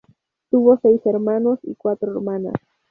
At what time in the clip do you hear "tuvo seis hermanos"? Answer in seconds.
0.49-1.59